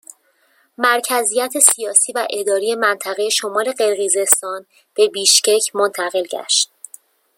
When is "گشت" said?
6.23-6.71